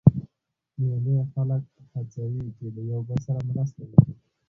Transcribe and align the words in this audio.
مېلې 0.81 1.17
خلک 1.31 1.63
هڅوي، 1.93 2.45
چي 2.57 2.65
له 2.75 2.81
یو 2.91 3.01
بل 3.07 3.17
سره 3.25 3.39
مرسته 3.49 3.81
وکي. 3.89 4.13